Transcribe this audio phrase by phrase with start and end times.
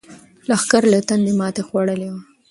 [0.49, 2.21] لښکر له تندې ماتې خوړلې وه.